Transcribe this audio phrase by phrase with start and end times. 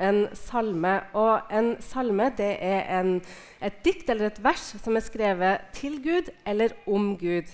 [0.00, 0.94] en salme.
[1.14, 3.18] Og en salme det er en,
[3.62, 7.50] et dikt eller et vers som er skrevet til Gud eller om Gud.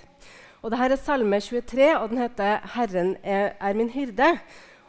[0.62, 4.38] Og Dette er salme 23, og den heter 'Herren er, er min hyrde'.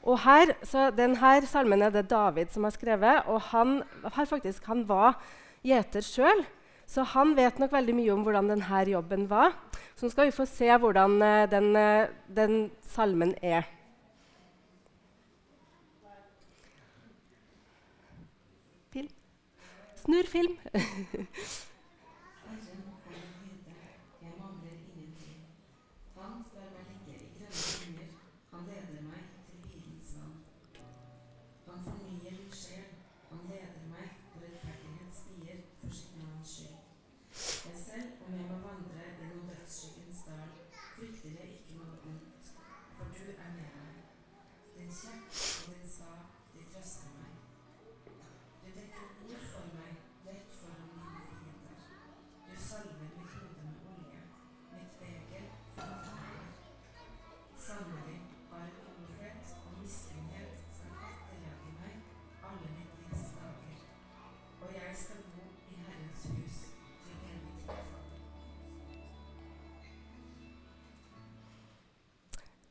[0.08, 3.84] Og her, så Denne salmen er det David som har skrevet, og han,
[4.26, 5.20] faktisk, han var
[5.64, 6.46] gjeter sjøl.
[6.88, 9.52] Så han vet nok veldig mye om hvordan denne jobben var.
[9.98, 13.68] Så nå skal vi få se hvordan uh, den, uh, den, salmen er.
[18.94, 19.12] Film.
[20.08, 20.58] Snurr film.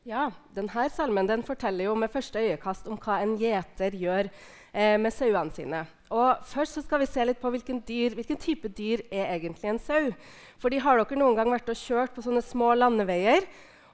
[0.06, 4.28] Ja, denne salmen den forteller jo med første øyekast om hva en gjeter gjør
[4.70, 5.80] eh, med sauene sine.
[6.14, 9.80] Og først skal vi se litt på hvilken, dyr, hvilken, type dyr er egentlig en
[9.82, 10.12] sau.
[10.62, 13.48] Fordi Har dere noen gang vært og kjørt på sånne små landeveier?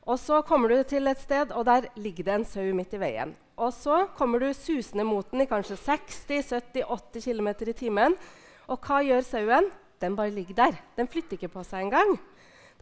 [0.04, 3.00] Og Så kommer du til et sted, og der ligger det en sau midt i
[3.00, 3.32] veien.
[3.56, 8.20] Og Så kommer du susende mot den i kanskje 60-70-80 km i timen.
[8.68, 9.72] Og hva gjør sauen?
[9.96, 10.76] Den bare ligger der.
[10.98, 12.18] Den flytter ikke på seg engang.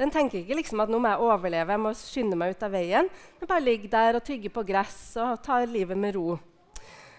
[0.01, 2.73] Den tenker ikke liksom at nå må jeg overleve, jeg må skynde meg ut av
[2.73, 3.09] veien.
[3.37, 6.39] Den bare ligger der og tygger på gress og tar livet med ro.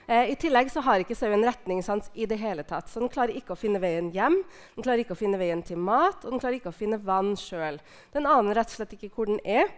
[0.08, 2.90] Eh, I tillegg så har ikke sauen retningssans i det hele tatt.
[2.90, 4.40] Så den klarer ikke å finne veien hjem,
[4.76, 7.36] den klarer ikke å finne veien til mat, og den klarer ikke å finne vann
[7.40, 7.78] sjøl.
[8.16, 9.70] Den aner rett og slett ikke hvor den er.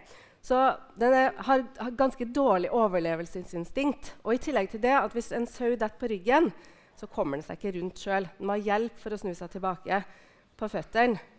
[0.44, 0.58] Så
[1.00, 4.14] den er, har, har, ganske dårlig overlevelsesinstinkt.
[4.24, 6.50] Og i tillegg til det at hvis en sau detter på ryggen,
[6.96, 8.28] så kommer den seg ikke rundt sjøl.
[8.38, 10.02] Den må ha hjelp for å snu seg tilbake
[10.56, 11.33] på føttene.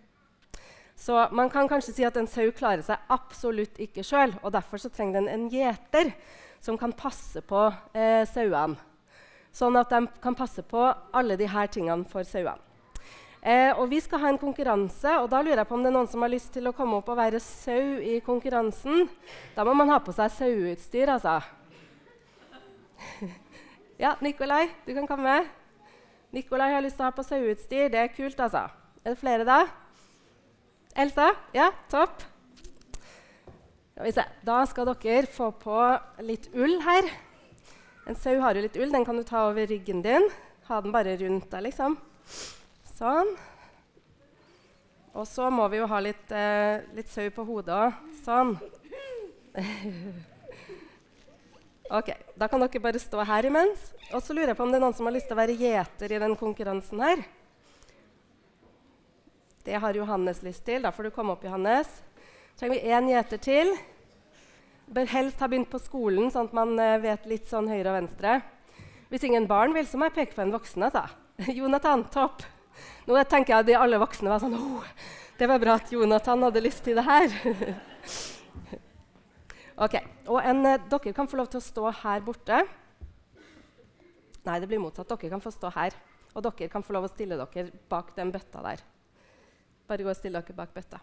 [0.96, 4.34] Så man kan kanskje si at en sau klarer seg absolutt ikke sjøl.
[4.44, 6.14] Og derfor så trenger den en gjeter
[6.64, 8.80] som kan passe på eh, sauene.
[9.56, 10.82] Sånn at de kan passe på
[11.16, 12.60] alle disse tingene for sauene.
[13.46, 15.94] Eh, og vi skal ha en konkurranse, og da lurer jeg på om det er
[15.94, 19.06] noen som har lyst til å komme opp og være sau i konkurransen.
[19.54, 21.38] Da må man ha på seg saueutstyr, altså.
[24.04, 25.38] ja, Nikolai, du kan komme.
[26.34, 27.94] Nikolai har lyst til å ha på saueutstyr.
[27.94, 28.66] Det er kult, altså.
[29.06, 29.62] Er det flere da?
[30.96, 31.36] Elsa?
[31.52, 32.22] Ja, topp.
[34.48, 35.76] Da skal dere få på
[36.24, 37.10] litt ull her.
[38.08, 38.94] En sau har jo litt ull.
[38.94, 40.30] Den kan du ta over ryggen din.
[40.70, 41.98] Ha den bare rundt deg, liksom.
[42.96, 43.34] Sånn.
[45.16, 48.00] Og så må vi jo ha litt, eh, litt sau på hodet òg.
[48.24, 48.56] Sånn.
[52.00, 53.92] ok, Da kan dere bare stå her imens.
[54.14, 55.60] Og så lurer jeg på om det er noen som har lyst til å være
[55.60, 57.28] gjeter i den konkurransen her.
[59.66, 60.84] Det har Johannes lyst til.
[60.86, 61.90] Da får du komme opp, Johannes.
[62.54, 63.72] Så trenger vi én gjeter til.
[64.94, 67.98] Bør helst ha begynt på skolen, sånn at man uh, vet litt sånn høyre og
[67.98, 68.36] venstre.
[69.10, 70.86] Hvis ingen barn vil, så må jeg peke på en voksen.
[70.86, 71.08] Altså.
[71.60, 72.46] Jonathan, topp.
[73.10, 74.86] Nå tenker jeg at de alle voksne var sånn oh,
[75.40, 77.34] Det var bra at Jonathan hadde lyst til det her.
[79.88, 82.68] ok, og en, uh, Dere kan få lov til å stå her borte.
[84.46, 85.10] Nei, det blir motsatt.
[85.10, 85.98] Dere kan få stå her.
[86.36, 88.92] Og dere kan få lov å stille dere bak den bøtta der.
[89.86, 90.98] Bare gå og stille dere bak bøtta.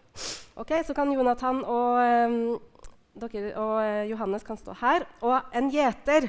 [0.59, 2.57] Ok, Så kan Jonathan og, um,
[3.15, 5.05] dere, og uh, Johannes kan stå her.
[5.23, 6.27] Og en gjeter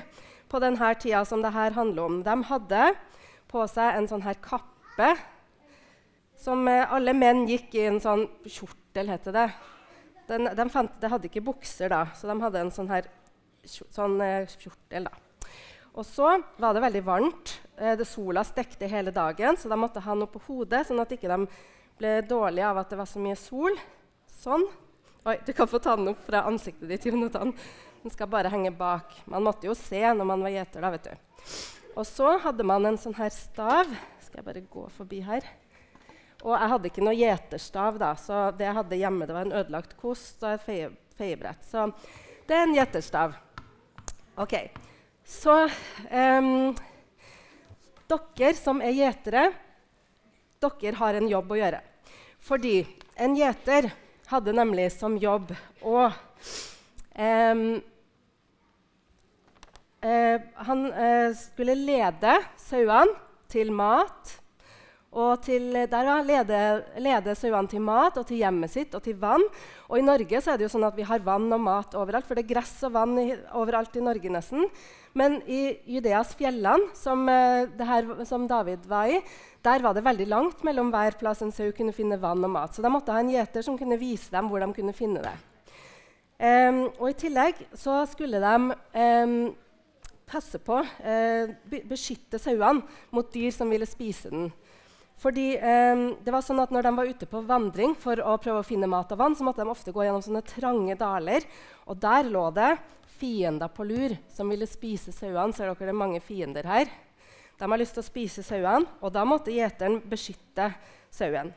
[0.49, 2.93] på denne tida som det her handler om, de hadde
[3.51, 5.11] på seg en sånn her kappe
[6.39, 9.49] som uh, alle menn gikk i en sånn kjortel, heter det.
[10.31, 13.11] Den, de fant, de hadde ikke bukser da, så de hadde en sånn her
[13.67, 15.11] sånn, uh, kjortel.
[15.11, 15.51] da.
[15.99, 17.59] Og så var det veldig varmt.
[17.75, 21.31] det Sola stekte hele dagen, så de måtte ha noe på hodet, sånn at ikke
[21.31, 21.47] de
[21.99, 23.77] ble dårlig av at det var så mye sol.
[24.41, 24.67] Sånn.
[25.25, 27.55] Oi, du kan få ta den opp fra ansiktet ditt, Jonathan.
[28.05, 29.15] Den skal bare henge bak.
[29.31, 30.85] Man måtte jo se når man var gjeter.
[30.85, 31.53] da, vet du.
[31.95, 33.89] Og så hadde man en sånn her stav.
[34.21, 35.47] Skal jeg bare gå forbi her.
[36.45, 39.57] Og jeg hadde ikke noe gjeterstav, da, så det jeg hadde hjemme, det var en
[39.63, 41.63] ødelagt kost og et feie, feiebrett.
[41.65, 41.87] Så
[42.45, 43.39] det er en gjeterstav.
[44.45, 44.59] Ok,
[45.25, 45.55] Så
[46.11, 46.75] um,
[48.13, 49.47] dere som er gjetere,
[50.81, 51.81] dere har en jobb å gjøre.
[52.45, 52.77] Fordi
[53.17, 53.91] en gjeter
[54.29, 55.53] hadde nemlig som jobb
[55.85, 55.99] å
[57.15, 57.65] eh,
[60.05, 63.21] eh, han eh, skulle lede sauene
[63.53, 64.41] til mat.
[65.15, 66.61] Og til, der lede,
[66.99, 69.45] lede sauene til mat og til hjemmet sitt og til vann.
[69.87, 72.27] Og i Norge så er det jo sånn at vi har vann og mat overalt,
[72.27, 74.67] for det er gress og vann i, overalt i Norge nesten.
[75.15, 79.21] Men i Judeas fjellene, som, eh, her, som, David var i,
[79.63, 82.75] der var det veldig langt mellom hver plass en sau kunne finne vann og mat.
[82.75, 85.35] Så de måtte ha en gjeter som kunne vise dem hvor de kunne finne det.
[86.35, 89.55] Um, og I tillegg så skulle de um,
[90.27, 92.83] passe på, uh, beskytte sauene
[93.15, 94.51] mot dyr som ville spise den.
[95.23, 98.65] Fordi eh, det var sånn at Når de var ute på vandring for å prøve
[98.65, 101.47] å finne mat og vann, så måtte de ofte gå gjennom sånne trange daler.
[101.87, 102.73] Og der lå det
[103.19, 105.55] fiender på lur som ville spise sauene.
[105.55, 106.91] Ser dere det er mange fiender her?
[107.59, 110.73] De har lyst til å spise sauene, og da måtte gjeteren beskytte
[111.15, 111.53] sauen.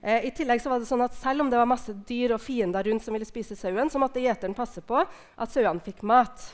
[0.00, 2.40] Eh, I tillegg så var det sånn at Selv om det var masse dyr og
[2.40, 6.46] fiender rundt som ville spise sauen, så måtte gjeteren passe på at sauene fikk mat.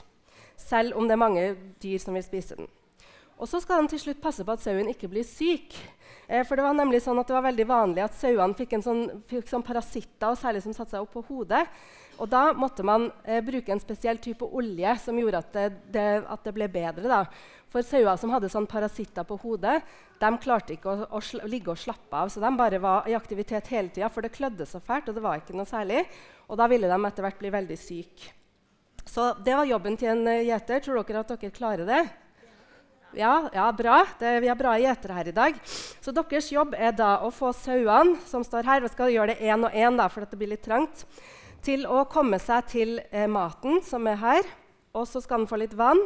[0.56, 1.44] Selv om det er mange
[1.82, 2.70] dyr som vil spise den.
[3.38, 5.74] Og så skal han til slutt passe på at sauen ikke blir syk.
[6.28, 9.04] Eh, for Det var nemlig sånn at det var veldig vanlig at sauene fikk, sånn,
[9.28, 11.66] fikk sånn parasitter, og særlig som satte seg opp på hodet.
[12.18, 16.08] Og Da måtte man eh, bruke en spesiell type olje som gjorde at det, det,
[16.30, 17.08] at det ble bedre.
[17.10, 17.24] Da.
[17.74, 19.80] For sauer som hadde sånn parasitter på hodet,
[20.20, 22.30] de klarte ikke å, å ligge og slappe av.
[22.30, 25.10] Så de bare var i aktivitet hele tida, for det klødde så fælt.
[25.10, 26.04] og det var ikke noe særlig.
[26.46, 28.30] Og da ville de etter hvert bli veldig syke.
[29.04, 30.80] Så det var jobben til en eh, gjeter.
[30.84, 32.04] Tror dere at dere klarer det?
[33.16, 34.00] Ja, ja bra.
[34.18, 35.58] Det, vi har bra gjetere her i dag.
[36.02, 39.46] Så deres jobb er da å få sauene som står her, og skal gjøre det
[39.46, 41.04] én og én, for det blir litt trangt,
[41.64, 44.50] til å komme seg til eh, maten som er her.
[44.94, 46.02] Og så skal den få litt vann.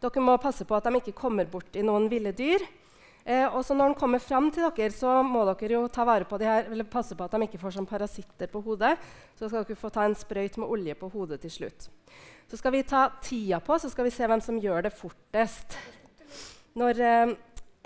[0.00, 2.64] Dere må passe på at de ikke kommer bort i noen ville dyr.
[3.24, 6.28] Eh, og så når den kommer fram til dere, så må dere jo ta vare
[6.28, 8.96] på de her, eller passe på at de ikke får sånn parasitter på hodet.
[9.36, 11.88] Så skal dere få ta en sprøyt med olje på hodet til slutt.
[12.48, 15.78] Så skal vi ta tida på, så skal vi se hvem som gjør det fortest.
[16.74, 17.32] Når eh,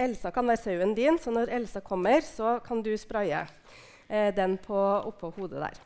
[0.01, 3.43] Elsa kan være sauen din, så når Elsa kommer, så kan du spraye
[4.09, 4.79] eh, den på,
[5.11, 5.81] oppå hodet der.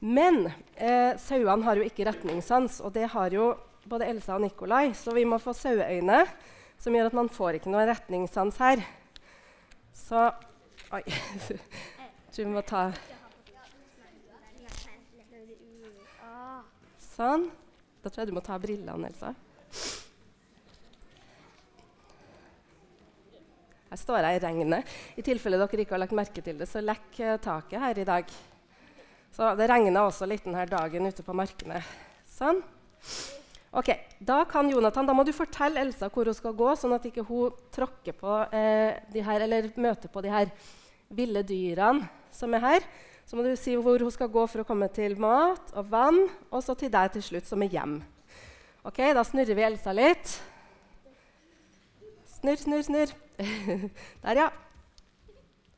[0.00, 3.50] Men eh, sauene har jo ikke retningssans, og det har jo
[3.84, 4.94] både Elsa og Nikolai.
[4.96, 6.22] Så vi må få saueøyne,
[6.80, 8.84] som gjør at man får ikke noe retningssans her.
[9.96, 10.30] Så
[10.94, 11.02] Oi.
[12.36, 12.90] Du må ta
[17.00, 17.46] Sånn.
[18.04, 19.30] Da tror jeg du må ta brillene, Elsa.
[23.96, 24.90] Jeg står her i regnet.
[25.16, 28.04] I tilfelle dere ikke har lagt merke til det, så lekk eh, taket her i
[28.04, 28.32] dag.
[29.32, 31.78] Så Det regna også litt denne dagen ute på markene.
[32.28, 32.58] Sånn.
[33.72, 33.88] Ok,
[34.20, 37.24] Da kan Jonathan, da må du fortelle Elsa hvor hun skal gå, sånn at ikke
[37.24, 40.52] hun tråkker på eh, de her, eller møter på de her
[41.08, 42.04] ville dyrene
[42.36, 42.84] som er her.
[43.24, 46.20] Så må du si hvor hun skal gå for å komme til mat og vann,
[46.50, 47.96] og så til deg til slutt, som er hjem.
[48.84, 50.36] Ok, Da snurrer vi Elsa litt.
[52.46, 53.10] Snurr, snurr, snurr.
[54.22, 54.50] Der, ja.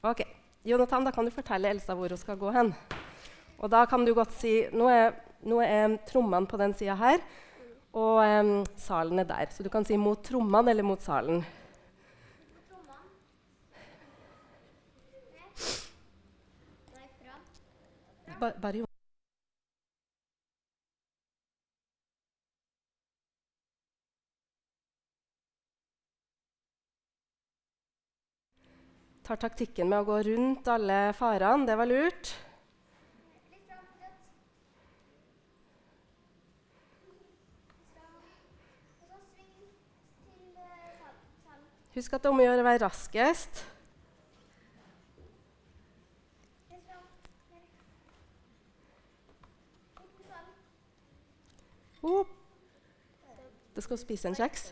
[0.03, 0.21] Ok.
[0.65, 2.75] Jonathan, da kan du fortelle Elsa hvor hun skal gå hen.
[3.57, 5.17] Og da kan du godt si Nå er,
[5.49, 7.25] nå er trommene på den sida her,
[7.97, 9.49] og um, salen er der.
[9.49, 11.41] Så du kan si mot trommene eller mot salen.
[18.39, 18.85] Ba, bare
[29.29, 31.67] tar taktikken med å gå rundt alle farene.
[31.69, 32.31] Det var lurt.
[41.99, 43.65] Husk at det er om å gjøre å være raskest.
[52.07, 52.25] Oh.
[53.75, 54.71] Det skal spise en kjeks.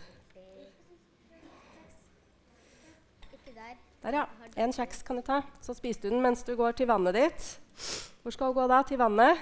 [4.03, 4.27] Der, ja.
[4.57, 5.43] En kjeks kan du ta.
[5.61, 7.47] Så spiser du den mens du går til vannet ditt.
[8.23, 8.83] Hvor skal du gå da?
[8.87, 9.41] Til vannet?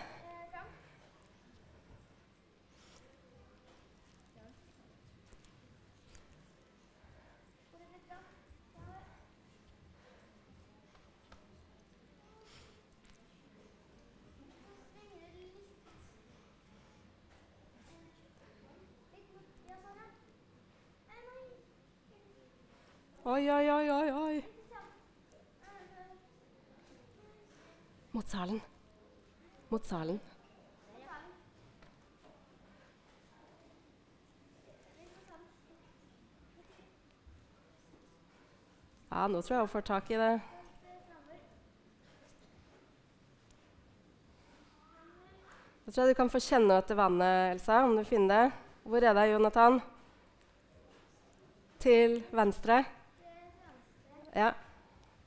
[23.25, 24.45] Oi, oi, oi, oi, oi.
[28.13, 28.61] Mot salen.
[29.69, 30.21] Mot salen.
[39.09, 40.35] Ja, nå tror jeg hun får tak i det.
[45.87, 48.63] Jeg tror jeg du kan få kjenne etter vannet, Elsa, om du finner det.
[48.85, 49.81] Hvor er det, Jonathan?
[51.85, 52.85] til venstre?
[54.35, 54.51] Ja,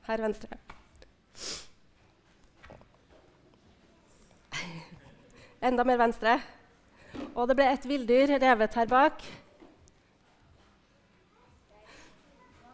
[0.07, 0.57] her venstre.
[5.63, 6.37] Enda mer venstre.
[7.33, 9.23] Og det ble et villdyr revet her bak.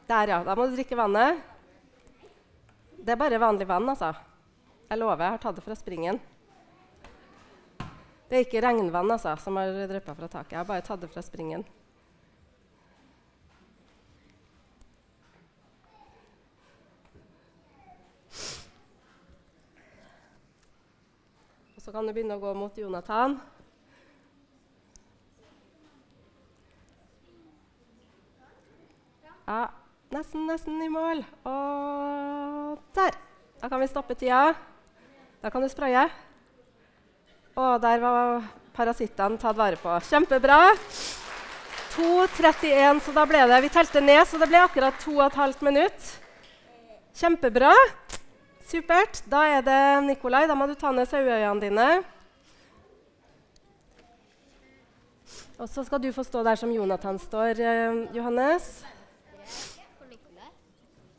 [0.09, 0.41] Der, ja.
[0.43, 1.39] Da må du drikke vannet.
[2.97, 4.11] Det er bare vanlig vann, altså.
[4.89, 6.19] Jeg lover, jeg har tatt det fra springen.
[8.29, 10.53] Det er ikke regnvann altså, som har dryppa fra taket.
[10.55, 11.63] Jeg har bare tatt det fra springen.
[21.83, 23.33] Så kan du begynne å gå mot Jonathan.
[29.43, 29.65] Ja,
[30.15, 31.25] nesten, nesten i mål.
[31.43, 33.17] Og der.
[33.59, 34.53] Da kan vi stoppe tida.
[35.43, 36.05] Da kan du spraye.
[37.59, 38.47] Og der var
[38.79, 39.97] parasittene tatt vare på.
[40.07, 40.61] Kjempebra.
[41.97, 46.15] 2.31, så da ble det Vi telte ned, så det ble akkurat 2 12 minutter.
[47.11, 47.75] Kjempebra.
[48.73, 49.19] Supert.
[49.29, 50.47] Da er det Nikolai.
[50.49, 51.87] Da må du ta ned saueøynene dine.
[55.61, 58.71] Og så skal du få stå der som Jonathan står, eh, Johannes.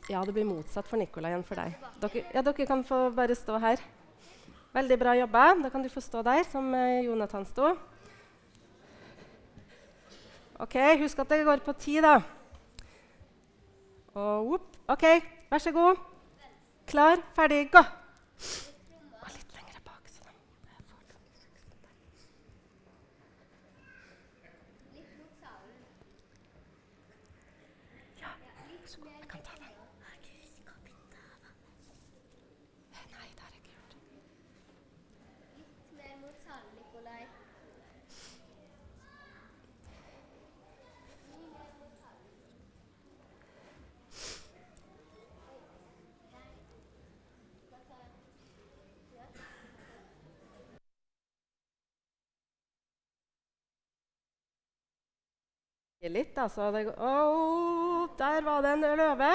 [0.09, 1.77] Ja, det blir motsatt for Nikolai enn for deg.
[2.01, 3.79] Dere, ja, dere kan få bare stå her.
[4.75, 5.45] Veldig bra jobba.
[5.63, 7.71] Da kan du få stå der, som eh, Jonathan sto.
[10.59, 12.19] Ok, Husk at det går på ti, da.
[14.13, 14.67] Og opp.
[14.91, 15.07] OK,
[15.49, 16.14] vær så god.
[16.95, 17.79] Klar, ferdig, gå!
[17.79, 20.03] Og litt lenger bak.
[20.07, 21.01] Så de får
[28.21, 29.11] Ja, vær så god.
[29.11, 29.75] Jeg kan ta den.
[30.05, 30.17] Nei,
[33.03, 33.93] det har jeg ikke gjort.
[35.97, 37.23] mer mot salen, Nikolai.
[56.09, 56.71] Litt, altså.
[56.71, 59.31] Det Åh, der var det en løve.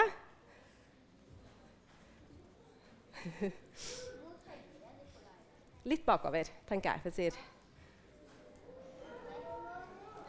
[5.90, 7.12] Litt bakover, tenker jeg.
[7.12, 7.32] Sier.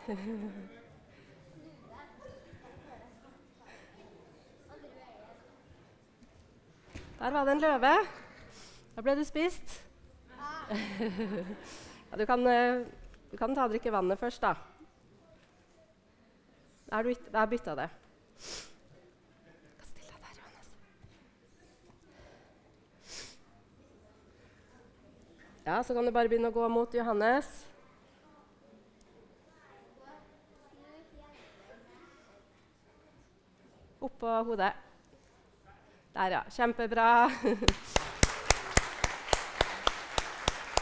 [7.22, 7.94] Der var det en løve.
[8.96, 9.86] Da ble du spist.
[12.10, 12.82] ja, du, kan, eh,
[13.32, 14.56] du kan ta og drikke vannet først, da.
[16.92, 17.90] Er du, jeg bytta det.
[18.44, 20.72] Still deg der, Johannes.
[25.66, 27.48] Ja, så kan du bare begynne å gå mot Johannes.
[34.04, 34.74] Oppå hodet.
[36.12, 36.42] Der, ja.
[36.52, 37.30] Kjempebra.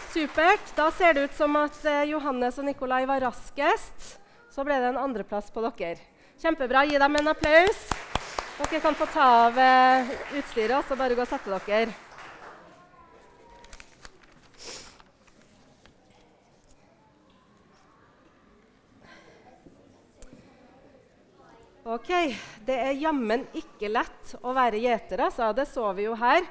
[0.09, 0.73] Supert.
[0.73, 4.15] Da ser det ut som at eh, Johannes og Nikolai var raskest.
[4.50, 6.01] Så ble det en andreplass på dere.
[6.41, 6.86] Kjempebra.
[6.89, 7.82] Gi dem en applaus.
[8.60, 11.94] Dere kan få ta av eh, utstyret og så bare gå og sette dere.
[21.89, 22.10] Ok,
[22.68, 25.53] Det er jammen ikke lett å være gjeter, altså.
[25.58, 26.44] Det så vi jo her.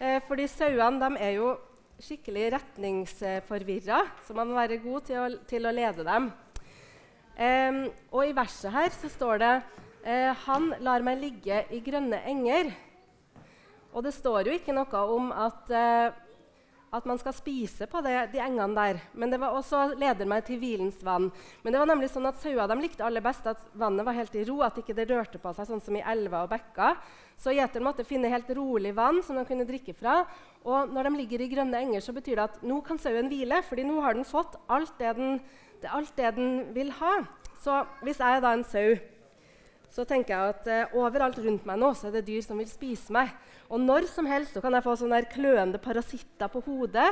[0.00, 1.52] Eh, fordi sauene er jo
[2.00, 6.30] skikkelig retningsforvirra, så man må være god til å, til å lede dem.
[7.36, 9.52] Em, og i verset her så står det
[10.04, 12.72] eh, Han lar meg ligge i grønne enger.
[13.90, 16.12] Og det står jo ikke noe om at, uh,
[16.94, 19.00] at man skal spise på det, de engene der.
[19.18, 21.26] Men det var også leder meg til hvilens vann.
[21.64, 24.44] Men det var nemlig sånn at sauer likte aller best at vannet var helt i
[24.46, 27.00] ro, at ikke det rørte på seg, sånn som i elver og bekker.
[27.40, 30.20] Så gjeteren måtte finne helt rolig vann som de kunne drikke fra.
[30.62, 33.62] Og når de ligger i grønne enger, så betyr det at nå kan sauen hvile,
[33.66, 35.40] fordi nå har den fått alt det den,
[35.82, 37.20] det, alt det den vil ha.
[37.60, 38.96] Så hvis jeg er da en sau,
[39.90, 42.68] så tenker jeg at eh, overalt rundt meg nå så er det dyr som vil
[42.70, 43.32] spise meg.
[43.70, 47.08] Og når som helst så kan jeg få sånne kløende parasitter på hodet.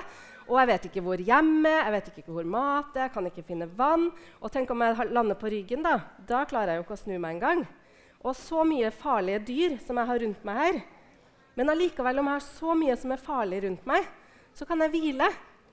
[0.47, 3.47] Og jeg vet ikke hvor hjemme jeg vet ikke hvor mat er, jeg kan ikke
[3.51, 4.09] finne vann.
[4.39, 5.99] Og tenk om jeg lander på ryggen, da.
[6.29, 7.67] Da klarer jeg jo ikke å snu meg engang.
[8.23, 10.81] Og så mye farlige dyr som jeg har rundt meg her.
[11.59, 14.07] Men allikevel, om jeg har så mye som er farlig rundt meg,
[14.55, 15.29] så kan jeg hvile.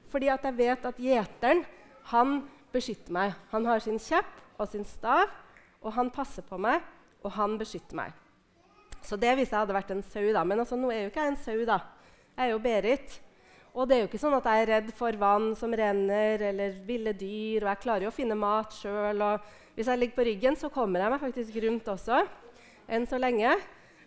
[0.09, 1.63] Fordi at jeg vet at gjeteren
[2.09, 2.39] han
[2.75, 3.33] beskytter meg.
[3.53, 5.31] Han har sin kjepp og sin stav,
[5.81, 6.83] og han passer på meg,
[7.23, 8.15] og han beskytter meg.
[9.05, 10.43] Så det hvis jeg hadde vært en sau, da.
[10.47, 11.79] Men altså, nå er jo ikke jeg en sau, da.
[12.35, 13.19] Jeg er jo Berit.
[13.75, 16.77] Og det er jo ikke sånn at jeg er redd for vann som renner, eller
[16.87, 17.65] ville dyr.
[17.65, 19.21] Og jeg klarer jo å finne mat sjøl.
[19.21, 22.21] Og hvis jeg ligger på ryggen, så kommer jeg meg faktisk rundt også.
[22.87, 23.51] Enn så lenge.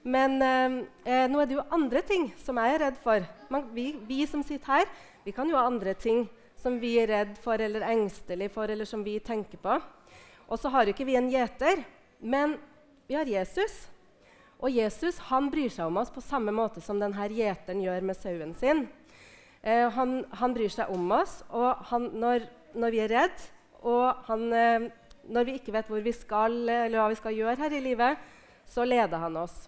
[0.09, 3.25] Men eh, eh, nå er det jo andre ting som jeg er redd for.
[3.53, 4.91] Man, vi, vi, som sitter her,
[5.27, 6.25] vi kan jo ha andre ting
[6.59, 9.79] som vi er redd for eller engstelig for, eller som vi tenker på.
[10.49, 11.85] Og så har jo ikke vi en gjeter,
[12.19, 12.57] men
[13.09, 13.87] vi har Jesus.
[14.59, 18.19] Og Jesus han bryr seg om oss på samme måte som denne gjeteren gjør med
[18.19, 18.87] sauen sin.
[19.63, 23.47] Eh, han, han, bryr seg om oss, og han, når, når, vi er redd,
[23.87, 24.89] og han, eh,
[25.29, 28.29] når vi ikke vet hvor vi skal, eller hva vi skal gjøre her i livet,
[28.69, 29.67] så leder han oss.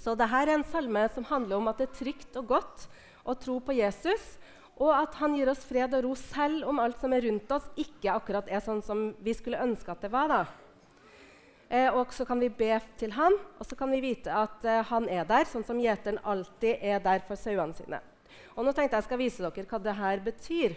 [0.00, 2.86] Så dette er en salme som handler om at det er trygt og godt
[3.28, 4.36] å tro på Jesus,
[4.80, 7.68] og at han gir oss fred og ro selv om alt som er rundt oss,
[7.76, 10.30] ikke akkurat er sånn som vi skulle ønske at det var.
[10.32, 10.42] da.
[11.70, 14.80] Eh, og så kan vi be til han, og så kan vi vite at eh,
[14.88, 18.00] han er der, sånn som gjeteren alltid er der for sauene sine.
[18.56, 20.74] Og nå tenkte jeg skal vise dere hva det her betyr.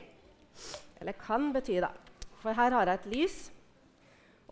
[1.02, 1.90] Eller kan bety, da.
[2.44, 3.40] For her har jeg et lys.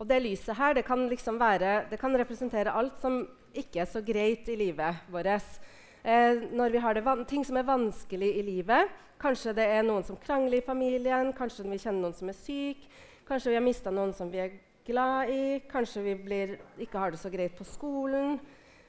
[0.00, 3.90] Og det lyset her det kan, liksom være, det kan representere alt som ikke er
[3.90, 5.60] så greit i livet vårt.
[6.02, 6.98] Eh, når vi har
[7.30, 8.90] ting som er vanskelig i livet.
[9.22, 12.88] Kanskje det er noen som krangler i familien, kanskje vi kjenner noen som er syk,
[13.28, 17.14] kanskje vi har mista noen som vi er glad i, kanskje vi blir, ikke har
[17.14, 18.40] det så greit på skolen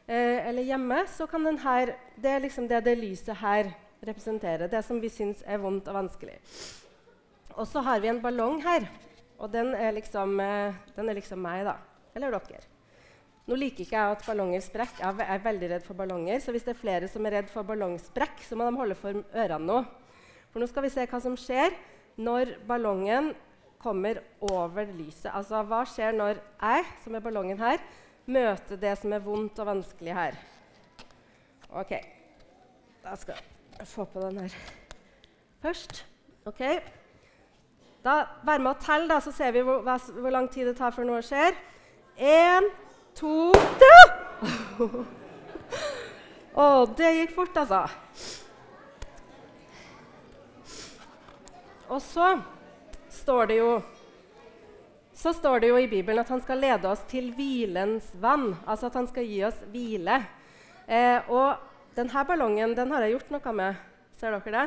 [0.08, 1.03] eh, eller hjemme.
[1.05, 3.70] Så kan den her, det er liksom det det lyset her
[4.01, 4.65] representerer.
[4.67, 6.39] Det som vi syns er vondt og vanskelig.
[7.53, 8.89] Og så har vi en ballong her.
[9.38, 11.77] Og den er liksom, eh, den er liksom meg, da.
[12.15, 12.73] Eller dere.
[13.44, 15.04] Nå liker ikke jeg at ballonger sprekker.
[15.04, 16.40] Jeg er veldig redd for ballonger.
[16.40, 19.20] Så hvis det er flere som er redd for ballongsprekk, så må de holde for
[19.34, 19.82] ørene nå.
[20.54, 21.76] For nå skal vi se hva som skjer
[22.24, 23.34] når ballongen
[23.84, 25.32] kommer over lyset.
[25.34, 27.84] Altså hva skjer når jeg, som er ballongen her,
[28.32, 30.40] møter det som er vondt og vanskelig her.
[31.74, 31.98] OK.
[33.04, 33.42] Da skal
[33.80, 34.56] jeg få på den her
[35.64, 36.06] først.
[36.46, 36.62] Ok.
[38.04, 41.08] Da, Vær med å telle, så ser vi hvor, hvor, lang tid det tar før
[41.08, 41.56] noe skjer.
[42.20, 42.68] Én,
[43.17, 43.51] to
[43.82, 44.00] tre!
[46.53, 46.65] Å,
[46.98, 47.86] det gikk fort, altså.
[51.90, 52.29] Og så
[53.14, 53.74] står det jo
[55.24, 58.57] så står det jo i Bibelen at han skal lede oss til hvilens vann.
[58.66, 60.18] Altså at han skal gi oss hvile.
[60.83, 61.61] Eh, og
[61.96, 63.77] denne ballongen den har jeg gjort noe med.
[64.20, 64.66] Ser dere det?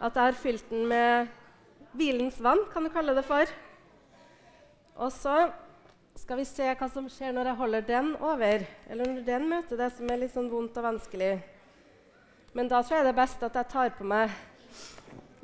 [0.00, 1.30] At jeg har fylt den med
[1.96, 3.52] hvilens vann, kan du kalle det for.
[4.96, 5.36] Og så
[6.16, 9.78] skal vi se hva som skjer når jeg holder den over, eller når den møter
[9.78, 11.34] det som er litt sånn vondt og vanskelig.
[12.56, 14.32] Men da tror jeg det er best at jeg tar på meg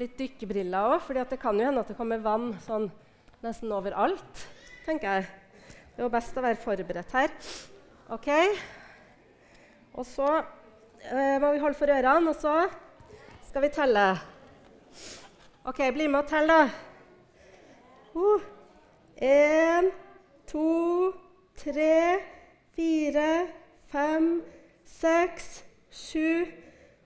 [0.00, 2.88] litt dykkebriller òg, for det kan jo hende at det kommer vann sånn
[3.44, 4.44] nesten overalt,
[4.86, 5.28] tenker jeg.
[5.92, 7.34] Det er jo best å være forberedt her.
[8.16, 8.30] OK.
[9.92, 12.54] Og så eh, må vi holde for ørene, og så
[13.44, 14.06] skal vi telle.
[15.68, 16.62] OK, bli med og tell, da.
[19.22, 20.01] Én, uh.
[20.52, 21.12] To,
[21.56, 22.20] tre,
[22.76, 23.28] fire,
[23.88, 24.42] fem,
[24.84, 26.46] seks, sju,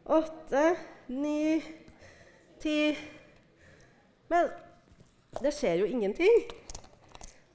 [0.04, 0.76] åtte,
[1.08, 1.62] ni,
[2.62, 2.96] ti
[4.26, 4.48] Men
[5.38, 6.40] det skjer jo ingenting.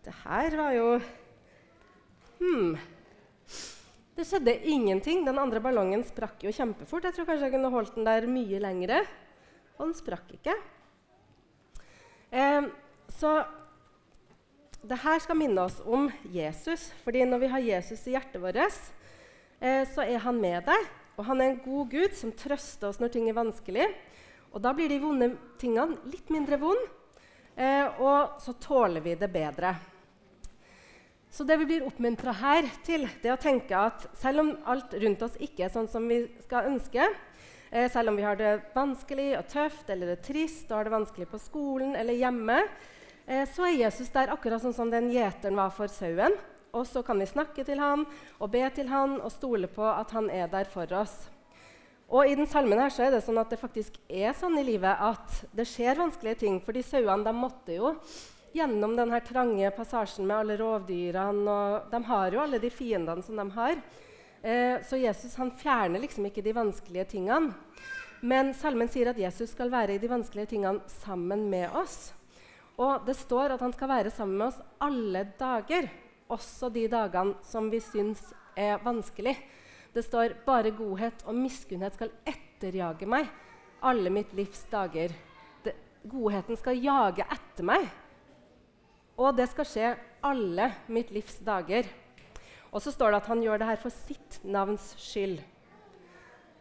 [0.05, 0.87] Det her var jo
[2.41, 2.77] Hm.
[4.15, 5.21] Det skjedde ingenting.
[5.25, 7.05] Den andre ballongen sprakk jo kjempefort.
[7.05, 9.03] Jeg tror kanskje jeg kunne holdt den der mye lengre.
[9.77, 10.55] Og den sprakk ikke.
[12.33, 12.65] Eh,
[13.13, 13.35] så
[14.81, 16.91] det her skal minne oss om Jesus.
[17.03, 18.57] fordi når vi har Jesus i hjertet vårt,
[19.59, 20.87] eh, så er han med deg.
[21.17, 23.85] Og han er en god Gud som trøster oss når ting er vanskelig.
[24.51, 26.89] Og da blir de vonde tingene litt mindre vonde,
[27.55, 29.75] eh, og så tåler vi det bedre.
[31.31, 34.91] Så det vi blir oppmuntra her til, det er å tenke at selv om alt
[34.99, 37.05] rundt oss ikke er sånn som vi skal ønske,
[37.71, 40.89] eh, selv om vi har det vanskelig og tøft eller det er trist og har
[40.89, 42.59] det vanskelig på skolen eller hjemme,
[43.31, 46.35] eh, så er Jesus der akkurat sånn som den gjeteren var for sauen.
[46.71, 48.05] Og så kan vi snakke til han
[48.37, 51.15] og be til han og stole på at han er der for oss.
[52.11, 54.65] Og I den salmen her så er det sånn at det faktisk er sånn i
[54.67, 56.59] livet at det skjer vanskelige ting.
[56.63, 57.93] For de sauene de måtte jo
[58.51, 61.55] gjennom denne trange passasjen med alle rovdyrene.
[61.55, 63.79] og De har jo alle de fiendene som de har.
[64.43, 67.55] Eh, så Jesus han fjerner liksom ikke de vanskelige tingene.
[68.21, 72.11] Men salmen sier at Jesus skal være i de vanskelige tingene sammen med oss.
[72.79, 75.89] Og det står at han skal være sammen med oss alle dager,
[76.31, 78.21] også de dagene som vi syns
[78.55, 79.35] er vanskelig.
[79.91, 83.27] Det står bare godhet og miskunnhet skal etterjage meg
[83.83, 85.11] alle mitt livs dager.
[85.65, 85.75] Det,
[86.07, 87.89] godheten skal jage etter meg
[89.21, 89.89] og det skal skje
[90.25, 91.87] alle mitt livs dager.
[92.71, 95.41] Og så står det at han gjør det her for sitt navns skyld.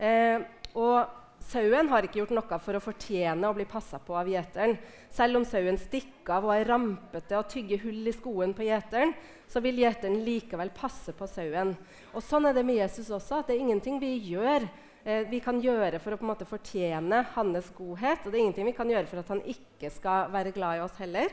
[0.01, 0.43] Eh,
[0.75, 1.09] og
[1.41, 4.77] Sauen har ikke gjort noe for å fortjene å bli passa på av gjeteren.
[5.11, 9.15] Selv om sauen stikker av og er rampete og tygger hull i skoen på gjeteren,
[9.49, 11.73] så vil gjeteren likevel passe på sauen.
[12.13, 13.41] Og Sånn er det med Jesus også.
[13.41, 14.69] at Det er ingenting vi gjør
[15.03, 18.21] eh, vi kan gjøre for å på en måte fortjene hans godhet.
[18.21, 20.85] Og det er ingenting vi kan gjøre for at han ikke skal være glad i
[20.85, 21.33] oss heller.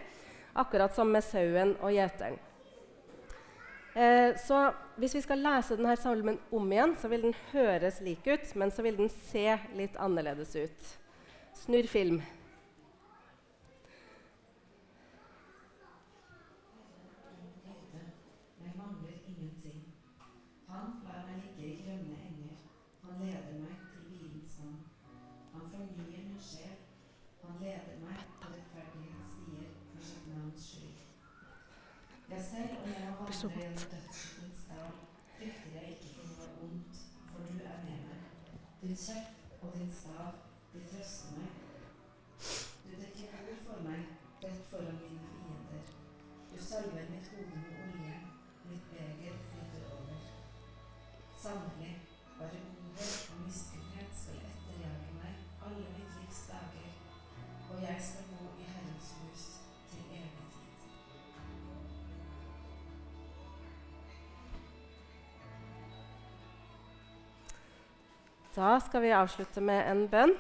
[0.58, 2.40] Akkurat som med sauen og gjeteren.
[3.98, 8.28] Eh, så hvis vi skal lese denne salmen om igjen, så vil den høres lik
[8.30, 10.92] ut, men så vil den se litt annerledes ut.
[11.58, 12.20] Snurr film.
[33.44, 33.90] Med godt.
[38.82, 39.28] Din kjepp
[39.62, 40.32] og din stav,
[40.74, 41.37] de trøster
[68.58, 70.32] Da skal vi avslutte med en bønn.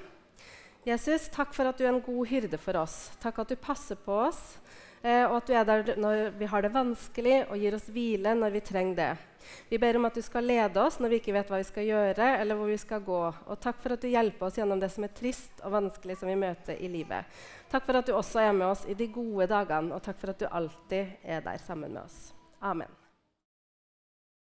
[0.87, 3.11] Jesus, takk for at du er en god hyrde for oss.
[3.21, 4.57] Takk at du passer på oss,
[5.03, 8.33] eh, og at du er der når vi har det vanskelig, og gir oss hvile
[8.39, 9.11] når vi trenger det.
[9.69, 11.89] Vi ber om at du skal lede oss når vi ikke vet hva vi skal
[11.91, 13.23] gjøre, eller hvor vi skal gå.
[13.53, 16.33] Og takk for at du hjelper oss gjennom det som er trist og vanskelig som
[16.33, 17.41] vi møter i livet.
[17.69, 20.33] Takk for at du også er med oss i de gode dagene, og takk for
[20.33, 22.31] at du alltid er der sammen med oss.
[22.65, 22.89] Amen.